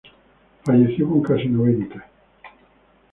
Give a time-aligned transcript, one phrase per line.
[0.63, 2.09] Falleció con casi noventa.